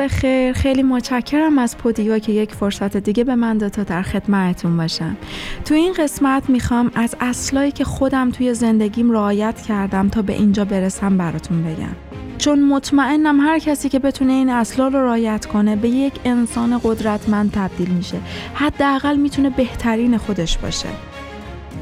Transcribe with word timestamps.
بخیر. 0.00 0.52
خیلی 0.52 0.82
متشکرم 0.82 1.58
از 1.58 1.78
پودیو 1.78 2.18
که 2.18 2.32
یک 2.32 2.54
فرصت 2.54 2.96
دیگه 2.96 3.24
به 3.24 3.34
من 3.34 3.58
داد 3.58 3.70
تا 3.70 3.82
در 3.82 4.02
خدمتتون 4.02 4.76
باشم. 4.76 5.16
تو 5.64 5.74
این 5.74 5.92
قسمت 5.92 6.50
می‌خوام 6.50 6.90
از 6.94 7.14
اصلایی 7.20 7.72
که 7.72 7.84
خودم 7.84 8.30
توی 8.30 8.54
زندگیم 8.54 9.10
رعایت 9.10 9.62
کردم 9.62 10.08
تا 10.08 10.22
به 10.22 10.32
اینجا 10.32 10.64
برسم 10.64 11.16
براتون 11.16 11.62
بگم. 11.62 11.96
چون 12.38 12.62
مطمئنم 12.62 13.40
هر 13.40 13.58
کسی 13.58 13.88
که 13.88 13.98
بتونه 13.98 14.32
این 14.32 14.48
اصلا 14.48 14.88
رو 14.88 14.98
رعایت 14.98 15.46
کنه 15.46 15.76
به 15.76 15.88
یک 15.88 16.12
انسان 16.24 16.80
قدرتمند 16.84 17.52
تبدیل 17.52 17.88
میشه. 17.88 18.18
حداقل 18.54 19.16
می‌تونه 19.16 19.50
بهترین 19.50 20.18
خودش 20.18 20.58
باشه. 20.58 20.88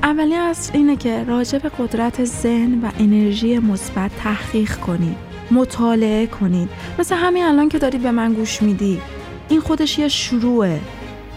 اولین 0.03 0.39
اصل 0.39 0.73
اینه 0.75 0.97
که 0.97 1.25
راجع 1.25 1.59
به 1.59 1.69
قدرت 1.69 2.25
ذهن 2.25 2.81
و 2.81 2.91
انرژی 2.99 3.59
مثبت 3.59 4.11
تحقیق 4.17 4.77
کنید 4.77 5.28
مطالعه 5.51 6.27
کنید. 6.27 6.69
مثل 6.99 7.15
همین 7.15 7.45
الان 7.45 7.69
که 7.69 7.79
داری 7.79 7.99
به 7.99 8.11
من 8.11 8.33
گوش 8.33 8.63
میدی. 8.63 9.01
این 9.49 9.61
خودش 9.61 9.99
یه 9.99 10.09
شروعه. 10.09 10.81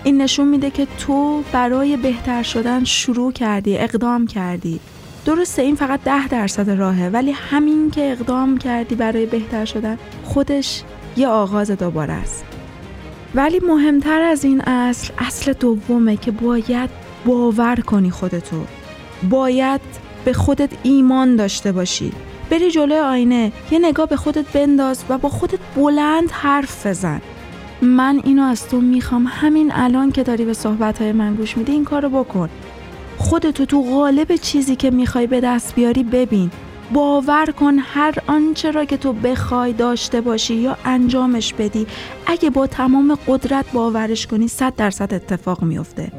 این 0.04 0.22
نشون 0.22 0.48
میده 0.48 0.70
که 0.70 0.88
تو 0.98 1.44
برای 1.52 1.98
بهتر 1.98 2.44
شدن 2.44 2.84
شروع 2.84 3.32
کردی 3.32 3.78
اقدام 3.78 4.28
کردی. 4.28 4.80
درسته 5.26 5.62
این 5.62 5.76
فقط 5.76 6.04
ده 6.04 6.28
درصد 6.28 6.70
راهه 6.70 7.10
ولی 7.10 7.32
همین 7.32 7.92
که 7.92 8.12
اقدام 8.12 8.58
کردی 8.58 8.96
برای 8.96 9.26
بهتر 9.26 9.66
شدن 9.66 9.98
خودش 10.24 10.84
یه 11.18 11.28
آغاز 11.28 11.72
دوباره 11.72 12.14
است. 12.14 12.46
ولی 13.36 13.60
مهمتر 13.60 14.22
از 14.22 14.44
این 14.44 14.62
اصل 14.62 15.14
اصل 15.18 15.54
دومه 15.54 16.18
که 16.18 16.32
باید 16.32 16.90
باور 17.26 17.76
کنی 17.76 18.10
خودتو. 18.10 18.64
باید 19.30 19.82
به 20.26 20.34
خودت 20.34 20.70
ایمان 20.84 21.36
داشته 21.36 21.72
باشی. 21.72 22.12
بری 22.52 22.72
جلوی 22.72 22.98
آینه 22.98 23.52
یه 23.72 23.80
نگاه 23.80 24.08
به 24.08 24.16
خودت 24.16 24.46
بنداز 24.54 25.04
و 25.10 25.18
با 25.18 25.30
خودت 25.30 25.60
بلند 25.76 26.32
حرف 26.32 26.88
بزن. 26.88 27.22
من 27.82 28.22
اینو 28.24 28.44
از 28.44 28.68
تو 28.68 28.82
می‌خوام. 28.82 29.28
همین 29.30 29.72
الان 29.74 30.12
که 30.12 30.24
داری 30.24 30.46
به 30.46 30.54
صحبت 30.54 31.02
من 31.02 31.36
گوش 31.36 31.58
میدی 31.58 31.72
این 31.72 31.86
کارو 31.86 32.10
بکن. 32.10 32.50
خودتو 33.18 33.66
تو 33.66 33.82
قالب 33.82 34.36
چیزی 34.36 34.76
که 34.76 34.92
می‌خوای 34.92 35.28
به 35.28 35.42
دست 35.42 35.76
بیاری 35.76 36.04
ببین. 36.04 36.52
باور 36.94 37.46
کن 37.46 37.78
هر 37.80 38.14
آنچه 38.28 38.72
را 38.72 38.86
که 38.86 38.98
تو 38.98 39.14
بخوای 39.14 39.74
داشته 39.74 40.22
باشی 40.22 40.54
یا 40.54 40.78
انجامش 40.86 41.54
بدی 41.54 41.88
اگه 42.26 42.50
با 42.50 42.68
تمام 42.68 43.18
قدرت 43.28 43.66
باورش 43.74 44.28
کنی 44.28 44.48
صد 44.48 44.76
درصد 44.76 45.14
اتفاق 45.14 45.64
میفته 45.64 46.12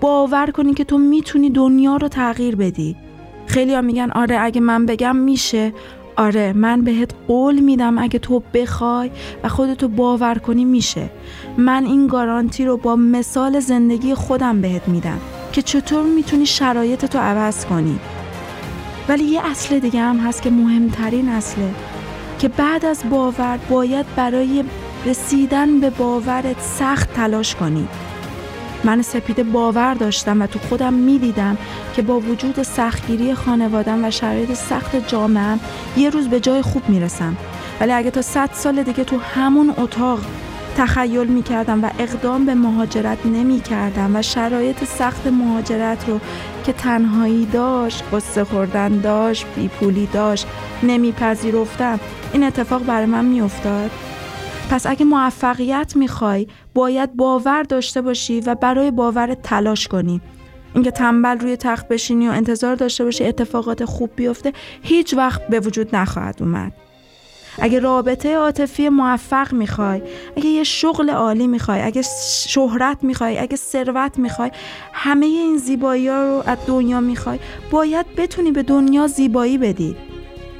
باور 0.00 0.50
کنی 0.50 0.74
که 0.74 0.84
تو 0.84 0.98
می‌تونی 0.98 1.50
دنیا 1.50 1.96
رو 1.96 2.08
تغییر 2.08 2.56
بدی. 2.56 2.96
خیلی 3.52 3.74
ها 3.74 3.80
میگن 3.80 4.10
آره 4.10 4.40
اگه 4.40 4.60
من 4.60 4.86
بگم 4.86 5.16
میشه. 5.16 5.72
آره 6.16 6.52
من 6.52 6.80
بهت 6.80 7.10
قول 7.28 7.60
میدم 7.60 7.98
اگه 7.98 8.18
تو 8.18 8.42
بخوای 8.54 9.10
و 9.44 9.48
خودتو 9.48 9.88
باور 9.88 10.34
کنی 10.38 10.64
میشه. 10.64 11.10
من 11.58 11.84
این 11.84 12.06
گارانتی 12.06 12.64
رو 12.64 12.76
با 12.76 12.96
مثال 12.96 13.60
زندگی 13.60 14.14
خودم 14.14 14.60
بهت 14.60 14.88
میدم 14.88 15.18
که 15.52 15.62
چطور 15.62 16.02
می‌تونی 16.02 16.46
شرایط 16.46 17.04
تو 17.04 17.18
عوض 17.18 17.64
کنی. 17.64 17.98
ولی 19.08 19.24
یه 19.24 19.46
اصل 19.46 19.78
دیگه 19.78 20.00
هم 20.00 20.16
هست 20.16 20.42
که 20.42 20.50
مهمترین 20.50 21.28
اصله 21.28 21.70
که 22.38 22.48
بعد 22.48 22.84
از 22.84 23.02
باور 23.10 23.58
باید 23.70 24.06
برای 24.16 24.64
رسیدن 25.06 25.80
به 25.80 25.90
باورت 25.90 26.60
سخت 26.60 27.14
تلاش 27.14 27.54
کنی. 27.54 27.88
من 28.84 29.02
سپیده 29.02 29.42
باور 29.42 29.94
داشتم 29.94 30.42
و 30.42 30.46
تو 30.46 30.58
خودم 30.58 30.94
می‌دیدم 30.94 31.58
که 31.96 32.02
با 32.02 32.20
وجود 32.20 32.62
سختگیری 32.62 33.34
خانوادم 33.34 34.04
و 34.04 34.10
شرایط 34.10 34.52
سخت 34.52 35.08
جامعم 35.08 35.60
یه 35.96 36.10
روز 36.10 36.28
به 36.28 36.40
جای 36.40 36.62
خوب 36.62 36.88
می‌رسم. 36.88 37.36
ولی 37.80 37.92
اگه 37.92 38.10
تا 38.10 38.22
صد 38.22 38.50
سال 38.52 38.82
دیگه 38.82 39.04
تو 39.04 39.18
همون 39.18 39.74
اتاق 39.78 40.18
تخیل 40.76 41.26
می 41.26 41.42
کردم 41.42 41.84
و 41.84 41.90
اقدام 41.98 42.46
به 42.46 42.54
مهاجرت 42.54 43.26
نمی 43.26 43.60
کردم 43.60 44.16
و 44.16 44.22
شرایط 44.22 44.84
سخت 44.84 45.26
مهاجرت 45.26 46.08
رو 46.08 46.20
که 46.64 46.72
تنهایی 46.72 47.46
داشت 47.46 48.04
قصه 48.12 48.44
خوردن 48.44 48.98
داشت 49.00 49.46
بیپولی 49.56 50.06
داشت 50.06 50.46
نمیپذیرفتم 50.82 52.00
این 52.32 52.44
اتفاق 52.44 52.84
برای 52.84 53.06
من 53.06 53.24
میافتاد. 53.24 53.90
پس 54.72 54.86
اگه 54.86 55.04
موفقیت 55.04 55.96
می‌خوای 55.96 56.46
باید 56.74 57.16
باور 57.16 57.62
داشته 57.62 58.02
باشی 58.02 58.40
و 58.40 58.54
برای 58.54 58.90
باور 58.90 59.34
تلاش 59.34 59.88
کنی. 59.88 60.20
اینکه 60.74 60.90
تنبل 60.90 61.38
روی 61.38 61.56
تخت 61.56 61.88
بشینی 61.88 62.28
و 62.28 62.30
انتظار 62.30 62.74
داشته 62.74 63.04
باشی 63.04 63.24
اتفاقات 63.24 63.84
خوب 63.84 64.10
بیفته 64.16 64.52
هیچ 64.82 65.14
وقت 65.14 65.46
به 65.46 65.60
وجود 65.60 65.96
نخواهد 65.96 66.36
اومد. 66.40 66.72
اگه 67.58 67.78
رابطه 67.78 68.36
عاطفی 68.36 68.88
موفق 68.88 69.52
می‌خوای 69.52 70.02
اگه 70.36 70.46
یه 70.46 70.64
شغل 70.64 71.10
عالی 71.10 71.46
می‌خوای 71.46 71.80
اگه 71.80 72.02
شهرت 72.48 73.04
می‌خوای 73.04 73.38
اگه 73.38 73.56
ثروت 73.56 74.18
می‌خوای 74.18 74.50
همه 74.92 75.26
این 75.26 75.56
زیبایی 75.56 76.08
ها 76.08 76.22
رو 76.22 76.42
از 76.46 76.58
دنیا 76.66 77.00
می‌خوای 77.00 77.38
باید 77.70 78.06
بتونی 78.16 78.52
به 78.52 78.62
دنیا 78.62 79.06
زیبایی 79.06 79.58
بدی. 79.58 79.96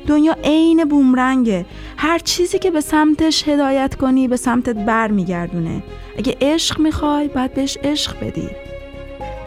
دنیا 0.07 0.37
عین 0.45 0.85
بومرنگه. 0.85 1.67
هر 2.03 2.19
چیزی 2.19 2.59
که 2.59 2.71
به 2.71 2.81
سمتش 2.81 3.49
هدایت 3.49 3.95
کنی 3.95 4.29
به 4.29 4.37
سمتت 4.37 4.77
بر 4.77 5.09
میگردونه 5.09 5.83
اگه 6.19 6.37
عشق 6.41 6.81
می‌خوای 6.81 7.29
باید 7.29 7.55
بهش 7.55 7.79
عشق 7.83 8.21
بدی. 8.21 8.49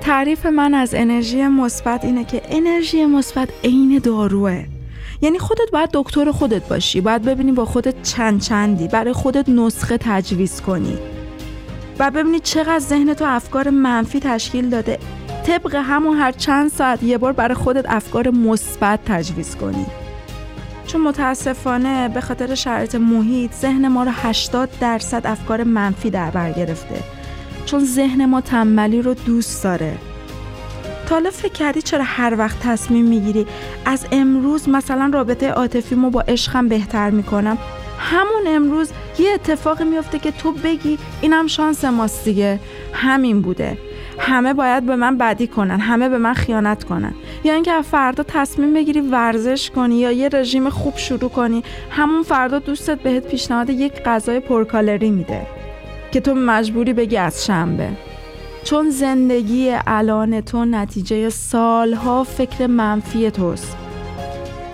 تعریف 0.01 0.45
من 0.45 0.73
از 0.73 0.93
انرژی 0.93 1.47
مثبت 1.47 2.05
اینه 2.05 2.23
که 2.23 2.41
انرژی 2.49 3.05
مثبت 3.05 3.49
عین 3.63 3.99
داروه. 3.99 4.65
یعنی 5.21 5.39
خودت 5.39 5.71
باید 5.73 5.89
دکتر 5.93 6.31
خودت 6.31 6.67
باشی. 6.67 7.01
باید 7.01 7.21
ببینی 7.21 7.51
با 7.51 7.65
خودت 7.65 8.01
چند 8.03 8.41
چندی. 8.41 8.87
برای 8.87 9.13
خودت 9.13 9.49
نسخه 9.49 9.97
تجویز 9.97 10.61
کنی. 10.61 10.97
و 11.99 12.11
ببینی 12.11 12.39
چقدر 12.39 12.79
ذهن 12.79 13.13
تو 13.13 13.25
افکار 13.27 13.69
منفی 13.69 14.19
تشکیل 14.19 14.69
داده. 14.69 14.99
طبق 15.47 15.75
همون 15.75 16.17
هر 16.17 16.31
چند 16.31 16.71
ساعت 16.71 17.03
یه 17.03 17.17
بار 17.17 17.33
برای 17.33 17.55
خودت 17.55 17.85
افکار 17.87 18.29
مثبت 18.29 18.99
تجویز 19.05 19.55
کنی. 19.55 19.85
چون 20.87 21.01
متاسفانه 21.01 22.09
به 22.09 22.21
خاطر 22.21 22.55
شرایط 22.55 22.95
محیط 22.95 23.53
ذهن 23.53 23.87
ما 23.87 24.03
رو 24.03 24.11
80 24.13 24.69
درصد 24.79 25.27
افکار 25.27 25.63
منفی 25.63 26.09
در 26.09 26.29
بر 26.29 26.51
گرفته. 26.51 27.03
چون 27.65 27.85
ذهن 27.85 28.25
ما 28.25 28.41
تنبلی 28.41 29.01
رو 29.01 29.13
دوست 29.13 29.63
داره. 29.63 29.97
تا 31.05 31.15
حالا 31.15 31.29
فکر 31.29 31.53
کردی 31.53 31.81
چرا 31.81 32.03
هر 32.03 32.35
وقت 32.37 32.59
تصمیم 32.59 33.05
می‌گیری؟ 33.05 33.45
از 33.85 34.05
امروز 34.11 34.69
مثلا 34.69 35.11
رابطه 35.13 35.49
عاطفیمو 35.49 36.09
با 36.09 36.21
عشقم 36.21 36.67
بهتر 36.67 37.09
می‌کنم. 37.09 37.57
همون 37.99 38.47
امروز 38.47 38.89
یه 39.19 39.31
اتفاقی 39.33 39.83
میفته 39.83 40.19
که 40.19 40.31
تو 40.31 40.51
بگی 40.51 40.97
اینم 41.21 41.47
شانس 41.47 41.85
ماست 41.85 42.25
دیگه. 42.25 42.59
همین 42.93 43.41
بوده. 43.41 43.77
همه 44.19 44.53
باید 44.53 44.85
به 44.85 44.95
من 44.95 45.17
بدی 45.17 45.47
کنن 45.47 45.79
همه 45.79 46.09
به 46.09 46.17
من 46.17 46.33
خیانت 46.33 46.83
کنن. 46.83 47.13
یا 47.43 47.53
اینکه 47.53 47.81
فردا 47.81 48.23
تصمیم 48.27 48.73
بگیری 48.73 48.99
ورزش 49.01 49.71
کنی 49.71 49.95
یا 49.95 50.11
یه 50.11 50.29
رژیم 50.33 50.69
خوب 50.69 50.97
شروع 50.97 51.29
کنی 51.29 51.63
همون 51.89 52.23
فردا 52.23 52.59
دوستت 52.59 52.99
بهت 52.99 53.27
پیشنهاد 53.27 53.69
یک 53.69 54.03
غذای 54.03 54.39
پرکالری 54.39 55.11
میده 55.11 55.47
که 56.11 56.21
تو 56.21 56.33
مجبوری 56.33 56.93
بگی 56.93 57.17
از 57.17 57.45
شنبه. 57.45 57.89
چون 58.63 58.89
زندگی 58.89 59.75
الان 59.87 60.41
تو 60.41 60.65
نتیجه 60.65 61.29
سالها 61.29 62.23
فکر 62.23 62.67
منفی 62.67 63.31
توست. 63.31 63.77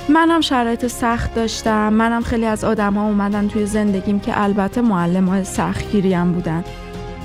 منم 0.09 0.41
شرایط 0.41 0.87
سخت 0.87 1.35
داشتم 1.35 1.93
منم 1.93 2.21
خیلی 2.21 2.45
از 2.45 2.63
آدما 2.63 3.07
اومدن 3.07 3.47
توی 3.47 3.65
زندگیم 3.65 4.19
که 4.19 4.41
البته 4.41 4.81
معلم 4.81 5.25
های 5.25 5.43
سختگیری 5.43 6.13
هم 6.13 6.31
بودن. 6.31 6.63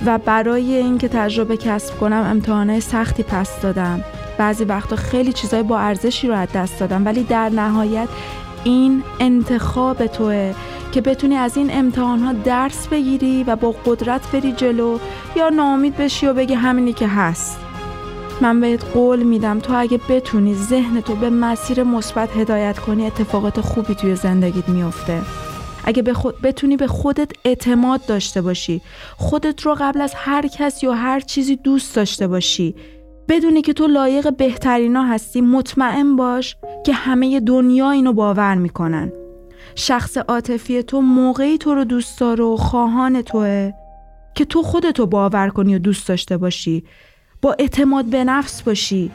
و 0.06 0.18
برای 0.18 0.74
اینکه 0.74 1.08
تجربه 1.08 1.56
کسب 1.56 1.98
کنم 1.98 2.26
امتحانات 2.30 2.80
سختی 2.80 3.22
پس 3.22 3.60
دادم. 3.60 4.04
بعضی 4.38 4.64
وقتا 4.64 4.96
خیلی 4.96 5.32
چیزای 5.32 5.62
با 5.62 5.78
ارزشی 5.78 6.28
رو 6.28 6.34
از 6.34 6.48
دست 6.54 6.80
دادم 6.80 7.06
ولی 7.06 7.22
در 7.22 7.48
نهایت 7.48 8.08
این 8.64 9.03
انتخاب 9.21 10.06
توه 10.06 10.54
که 10.92 11.00
بتونی 11.00 11.36
از 11.36 11.56
این 11.56 11.71
امتحان 11.72 12.18
ها 12.18 12.32
درس 12.32 12.88
بگیری 12.88 13.44
و 13.44 13.56
با 13.56 13.74
قدرت 13.86 14.30
بری 14.32 14.53
جلو 14.53 14.98
یا 15.36 15.48
ناامید 15.48 15.97
بشی 15.97 16.26
و 16.26 16.34
بگی 16.34 16.54
همینی 16.54 16.92
که 16.92 17.09
هست. 17.09 17.59
من 18.41 18.60
بهت 18.60 18.84
قول 18.84 19.22
میدم 19.22 19.59
تو 19.59 19.78
اگه 19.78 20.00
بتونی 20.09 20.54
ذهن 20.54 21.00
تو 21.00 21.15
به 21.15 21.30
مسیر 21.30 21.82
مثبت 21.82 22.36
هدایت 22.36 22.78
کنی 22.78 23.06
اتفاقات 23.06 23.60
خوبی 23.60 23.94
توی 23.94 24.15
زندگیت 24.15 24.68
میفته. 24.68 25.22
اگه 25.86 26.03
به 26.03 26.15
خود 26.15 26.42
بتونی 26.42 26.77
به 26.77 26.86
خودت 26.86 27.30
اعتماد 27.44 28.06
داشته 28.06 28.42
باشی. 28.42 28.80
خودت 29.16 29.62
رو 29.62 29.77
قبل 29.80 30.00
از 30.00 30.12
هر 30.16 30.47
کس 30.47 30.83
یا 30.83 30.94
هر 30.94 31.21
چیزی 31.21 31.56
دوست 31.56 31.97
داشته 31.97 32.27
باشی. 32.27 32.74
بدونی 33.28 33.62
که 33.62 33.72
تو 33.72 33.86
لایق 33.86 34.36
بهترینا 34.36 35.04
هستی. 35.04 35.41
مطمئن 35.41 36.16
باش 36.16 36.56
که 36.86 36.92
همه 36.92 37.41
دنیا 37.41 37.91
اینو 37.91 38.12
باور 38.12 38.54
می‌کنن. 38.54 39.12
شخص 39.74 40.16
عاطفی 40.16 40.83
تو 40.83 41.00
موقعی 41.00 41.59
تو 41.59 41.74
رو 41.74 41.84
دوست 41.84 42.21
داره 42.21 42.44
و 42.44 42.56
خواهان 42.56 43.22
توه 43.22 43.72
که 44.34 44.44
تو 44.44 44.62
خودتو 44.62 45.06
باور 45.06 45.48
کنی 45.48 45.74
و 45.74 45.78
دوست 45.78 46.09
داشته 46.09 46.36
باشی. 46.36 46.84
با 47.42 47.56
اعتماد 47.59 48.04
به 48.04 48.24
نفس 48.24 48.62
باشی. 48.62 49.10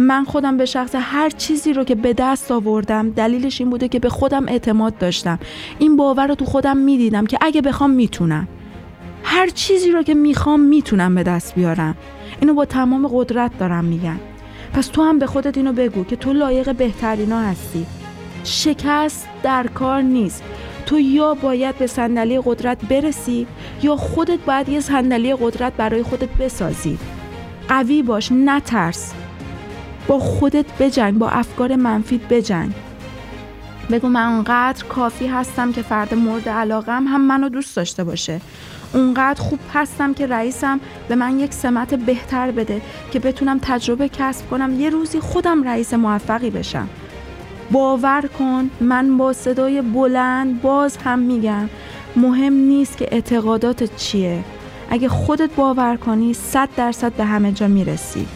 من 0.00 0.24
خودم 0.24 0.56
به 0.56 0.64
شخص 0.64 0.94
هر 0.98 1.30
چیزی 1.30 1.72
رو 1.72 1.84
که 1.84 1.94
به 1.94 2.12
دست 2.12 2.52
آوردم 2.52 3.10
دلیلش 3.10 3.60
این 3.60 3.70
بوده 3.70 3.88
که 3.88 3.98
به 3.98 4.08
خودم 4.08 4.48
اعتماد 4.48 4.98
داشتم. 4.98 5.38
این 5.78 5.96
باور 5.96 6.26
رو 6.26 6.34
تو 6.34 6.44
خودم 6.44 6.76
می‌دیدم 6.76 7.26
که 7.26 7.38
اگه 7.40 7.62
بخوام 7.62 7.90
می‌تونم. 7.90 8.48
هر 9.24 9.48
چیزی 9.48 9.90
رو 9.90 10.02
که 10.02 10.14
می‌خوام 10.14 10.60
می‌تونم 10.60 11.14
به 11.14 11.22
دست 11.22 11.54
بیارم. 11.54 11.96
اینو 12.40 12.54
با 12.54 12.64
تمام 12.64 13.08
قدرت 13.12 13.58
دارم 13.58 13.84
میگم. 13.84 14.16
پس 14.72 14.86
تو 14.86 15.02
هم 15.02 15.18
به 15.18 15.26
خودت 15.26 15.56
اینو 15.56 15.72
بگو 15.72 16.04
که 16.04 16.16
تو 16.16 16.32
لایق 16.32 16.74
بهترینا 16.74 17.40
هستی. 17.40 17.86
شکست 18.44 19.28
در 19.42 19.66
کار 19.66 20.02
نیست. 20.02 20.42
تو 20.86 21.00
یا 21.00 21.34
باید 21.34 21.78
به 21.78 21.86
صندلی 21.86 22.40
قدرت 22.44 22.84
برسی 22.84 23.46
یا 23.82 23.96
خودت 23.96 24.38
باید 24.38 24.68
یه 24.68 24.80
صندلی 24.80 25.34
قدرت 25.34 25.72
برای 25.72 26.02
خودت 26.02 26.28
بسازی. 26.28 26.98
قوی 27.68 28.02
باش 28.02 28.32
نترس. 28.32 29.14
با 30.10 30.18
خودت 30.18 30.66
بجنگ 30.78 31.18
با 31.18 31.28
افکار 31.28 31.76
منفیت 31.76 32.20
بجنگ. 32.20 32.72
بگو 33.90 34.08
من 34.08 34.32
اونقدر 34.32 34.84
کافی 34.84 35.26
هستم 35.26 35.72
که 35.72 35.82
فرد 35.82 36.14
مورد 36.14 36.48
علاقم 36.48 37.04
هم 37.06 37.20
منو 37.20 37.48
دوست 37.48 37.76
داشته 37.76 38.04
باشه. 38.04 38.40
اونقدر 38.94 39.42
خوب 39.42 39.58
هستم 39.74 40.14
که 40.14 40.26
رئیسم 40.26 40.80
به 41.08 41.14
من 41.14 41.38
یک 41.38 41.54
سمت 41.54 41.94
بهتر 41.94 42.50
بده 42.50 42.82
که 43.10 43.18
بتونم 43.18 43.58
تجربه 43.62 44.08
کسب 44.08 44.50
کنم 44.50 44.80
یه 44.80 44.90
روزی 44.90 45.20
خودم 45.20 45.62
رئیس 45.62 45.94
موفقی 45.94 46.50
بشم. 46.50 46.88
باور 47.70 48.24
کن 48.38 48.70
من 48.80 49.16
با 49.16 49.32
صدای 49.32 49.82
بلند 49.82 50.62
باز 50.62 50.96
هم 50.96 51.18
میگم 51.18 51.68
مهم 52.16 52.52
نیست 52.52 52.96
که 52.96 53.08
اعتقادات 53.10 53.96
چیه. 53.96 54.44
اگه 54.90 55.08
خودت 55.08 55.50
باور 55.56 55.96
کنی 55.96 56.34
صد 56.34 56.68
درصد 56.76 57.12
به 57.12 57.24
همه 57.24 57.52
جا 57.52 57.68
می‌رسی. 57.68 58.26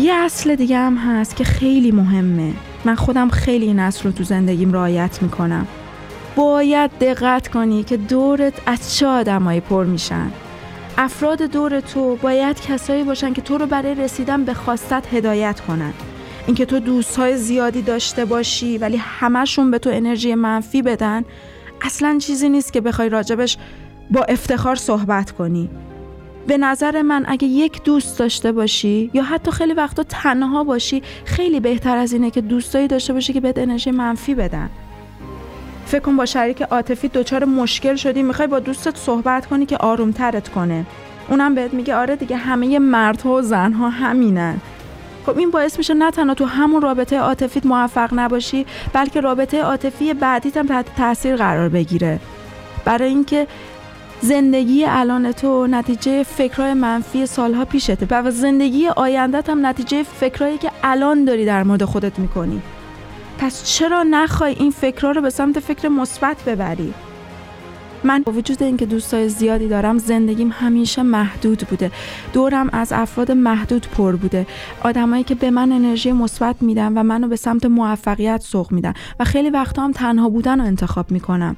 یه 0.00 0.12
اصل 0.14 0.56
دیگه 0.56 0.78
هم 0.78 0.96
هست 0.96 1.36
که 1.36 1.44
خیلی 1.44 1.92
مهمه. 1.92 2.52
من 2.84 2.94
خودم 2.94 3.28
خیلی 3.28 3.66
این 3.66 3.78
اصل 3.78 4.02
رو 4.04 4.12
تو 4.12 4.24
زندگیم 4.24 4.72
رعایت 4.72 5.22
می‌کنم. 5.22 5.66
باید 6.36 6.90
دقت 7.00 7.48
کنی 7.48 7.82
که 7.82 7.96
دورت 7.96 8.52
از 8.66 8.96
چه 8.96 9.06
آدمایی 9.06 9.60
پر 9.60 9.84
میشن. 9.84 10.30
افراد 10.98 11.42
دور 11.42 11.80
تو 11.80 12.16
باید 12.16 12.60
کسایی 12.60 13.04
باشن 13.04 13.32
که 13.32 13.42
تو 13.42 13.58
رو 13.58 13.66
برای 13.66 13.94
رسیدن 13.94 14.44
به 14.44 14.54
خواستت 14.54 15.14
هدایت 15.14 15.60
کنن. 15.60 15.92
اینکه 16.46 16.64
تو 16.64 16.78
دوستهای 16.78 17.36
زیادی 17.36 17.82
داشته 17.82 18.24
باشی 18.24 18.78
ولی 18.78 18.96
همشون 18.96 19.70
به 19.70 19.78
تو 19.78 19.90
انرژی 19.90 20.34
منفی 20.34 20.82
بدن 20.82 21.24
اصلا 21.82 22.18
چیزی 22.22 22.48
نیست 22.48 22.72
که 22.72 22.80
بخوای 22.80 23.08
راجبش 23.08 23.58
با 24.10 24.22
افتخار 24.22 24.76
صحبت 24.76 25.30
کنی. 25.30 25.70
به 26.46 26.58
نظر 26.58 27.02
من 27.02 27.24
اگه 27.28 27.48
یک 27.48 27.82
دوست 27.82 28.18
داشته 28.18 28.52
باشی 28.52 29.10
یا 29.14 29.22
حتی 29.22 29.50
خیلی 29.50 29.72
وقتا 29.72 30.02
تنها 30.02 30.64
باشی 30.64 31.02
خیلی 31.24 31.60
بهتر 31.60 31.96
از 31.96 32.12
اینه 32.12 32.30
که 32.30 32.40
دوستایی 32.40 32.88
داشته 32.88 33.12
باشی 33.12 33.32
که 33.32 33.40
بهت 33.40 33.58
انرژی 33.58 33.90
منفی 33.90 34.34
بدن. 34.34 34.70
فکر 35.86 36.00
کن 36.00 36.16
با 36.16 36.26
شریک 36.26 36.62
عاطفی 36.62 37.08
دچار 37.08 37.44
مشکل 37.44 37.94
شدی 37.96 38.22
می‌خوای 38.22 38.48
با 38.48 38.58
دوستت 38.58 38.96
صحبت 38.96 39.46
کنی 39.46 39.66
که 39.66 39.76
آرومترت 39.76 40.48
کنه. 40.48 40.86
اونم 41.28 41.54
بهت 41.54 41.74
میگه 41.74 41.94
آره 41.94 42.16
دیگه 42.16 42.36
همه 42.36 42.78
مردها 42.78 43.32
و 43.32 43.42
زنها 43.42 43.90
همینن. 43.90 44.60
خب 45.26 45.38
این 45.38 45.50
باعث 45.50 45.78
میشه 45.78 45.94
نه 45.94 46.10
تنها 46.10 46.34
تو 46.34 46.44
همون 46.44 46.82
رابطه 46.82 47.18
عاطفیت 47.18 47.66
موفق 47.66 48.10
نباشی 48.12 48.66
بلکه 48.92 49.20
رابطه 49.20 49.62
عاطفی 49.62 50.14
بعدیت 50.14 50.56
هم 50.56 50.66
تحت 50.66 50.86
تاثیر 50.96 51.36
قرار 51.36 51.68
بگیره. 51.68 52.20
برای 52.84 53.08
اینکه 53.08 53.46
زندگی 54.22 54.84
الان 54.84 55.32
تو 55.32 55.66
نتیجه 55.66 56.22
فکرهای 56.22 56.74
منفی 56.74 57.26
سالها 57.26 57.64
پیشته 57.64 58.06
و 58.10 58.30
زندگی 58.30 58.88
آیندت 58.88 59.50
هم 59.50 59.66
نتیجه 59.66 60.02
فکرهایی 60.02 60.58
که 60.58 60.70
الان 60.82 61.24
داری 61.24 61.44
در 61.44 61.62
مورد 61.62 61.84
خودت 61.84 62.18
می‌کنی. 62.18 62.62
پس 63.38 63.64
چرا 63.64 64.02
نخوای 64.02 64.54
این 64.58 64.70
فکرها 64.70 65.10
رو 65.10 65.20
به 65.20 65.30
سمت 65.30 65.60
فکر 65.60 65.88
مثبت 65.88 66.44
ببری؟ 66.44 66.94
من 68.04 68.22
با 68.22 68.32
وجود 68.32 68.62
اینکه 68.62 68.86
دوستای 68.86 69.28
زیادی 69.28 69.68
دارم 69.68 69.98
زندگیم 69.98 70.54
همیشه 70.60 71.02
محدود 71.02 71.58
بوده. 71.58 71.90
دورم 72.32 72.68
از 72.72 72.92
افراد 72.92 73.32
محدود 73.32 73.86
پر 73.96 74.16
بوده. 74.16 74.46
آدمایی 74.84 75.24
که 75.24 75.34
به 75.34 75.50
من 75.50 75.72
انرژی 75.72 76.12
مثبت 76.12 76.56
میدن 76.60 76.98
و 76.98 77.02
منو 77.02 77.28
به 77.28 77.36
سمت 77.36 77.66
موفقیت 77.66 78.40
سوق 78.40 78.72
میدن 78.72 78.94
و 79.20 79.24
خیلی 79.24 79.50
وقتا 79.50 79.82
هم 79.82 79.92
تنها 79.92 80.28
بودن 80.28 80.60
رو 80.60 80.66
انتخاب 80.66 81.10
می‌کنم. 81.10 81.56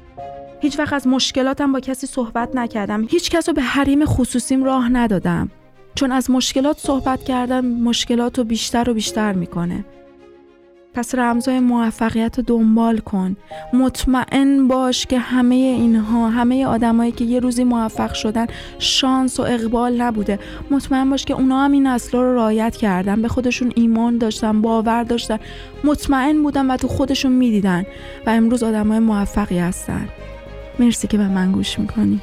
هیچ 0.62 0.78
وقت 0.78 0.92
از 0.92 1.06
مشکلاتم 1.06 1.72
با 1.72 1.80
کسی 1.80 2.06
صحبت 2.06 2.56
نکردم. 2.56 3.06
هیچ 3.10 3.30
کس 3.30 3.48
رو 3.48 3.54
به 3.54 3.62
حریم 3.62 4.04
خصوصیم 4.04 4.64
راه 4.64 4.88
ندادم. 4.88 5.50
چون 5.94 6.12
از 6.12 6.30
مشکلات 6.30 6.78
صحبت 6.78 7.24
کردم 7.24 7.64
مشکلات 7.66 8.38
رو 8.38 8.44
بیشتر 8.44 8.90
و 8.90 8.94
بیشتر 8.94 9.32
می‌کنه. 9.32 9.84
پس 10.94 11.14
رمزای 11.14 11.60
موفقیت 11.60 12.38
رو 12.38 12.44
دنبال 12.46 12.98
کن. 12.98 13.36
مطمئن 13.72 14.68
باش 14.68 15.06
که 15.06 15.18
همه 15.18 15.54
اینها 15.54 16.28
همه 16.28 16.66
آدمایی 16.66 17.12
که 17.12 17.24
یه 17.24 17.40
روزی 17.40 17.64
موفق 17.64 18.14
شدن 18.14 18.46
شانس 18.78 19.40
و 19.40 19.42
اقبال 19.42 20.00
نبوده. 20.00 20.38
مطمئن 20.70 21.10
باش 21.10 21.24
که 21.24 21.34
اونا 21.34 21.64
هم 21.64 21.72
این 21.72 21.86
اصلا 21.86 22.20
رو 22.22 22.34
رعایت 22.34 22.76
کردن. 22.76 23.22
به 23.22 23.28
خودشون 23.28 23.72
ایمان 23.76 24.18
داشتن 24.18 24.62
باور 24.62 25.02
داشتن. 25.02 25.38
مطمئن 25.84 26.42
بودن 26.42 26.70
و 26.70 26.76
تو 26.76 26.88
خودشون 26.88 27.32
می‌دیدن. 27.32 27.86
و 28.26 28.30
امروز 28.30 28.62
آدمای 28.62 28.98
موفقی 28.98 29.58
هستن. 29.58 30.08
مرسی 30.78 31.08
که 31.08 31.18
به 31.18 31.28
من 31.28 31.52
گوش 31.52 31.78
می‌کنی. 31.78 32.20